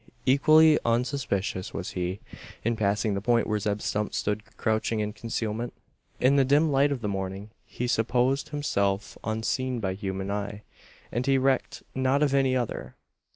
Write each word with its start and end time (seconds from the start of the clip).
Equally 0.25 0.79
unsuspicious 0.83 1.75
was 1.75 1.91
he, 1.91 2.21
in 2.63 2.75
passing 2.75 3.13
the 3.13 3.21
point 3.21 3.45
where 3.45 3.59
Zeb 3.59 3.81
Stump 3.83 4.15
stood 4.15 4.57
crouching 4.57 4.99
in 4.99 5.13
concealment. 5.13 5.75
In 6.19 6.37
the 6.37 6.43
dim 6.43 6.71
light 6.71 6.91
of 6.91 7.01
the 7.01 7.07
morning 7.07 7.51
he 7.67 7.85
supposed 7.85 8.49
himself 8.49 9.15
unseen 9.23 9.79
by 9.79 9.93
human 9.93 10.31
eye; 10.31 10.63
and 11.11 11.27
he 11.27 11.37
recked 11.37 11.83
not 11.93 12.23
of 12.23 12.33
any 12.33 12.55
other. 12.55 12.95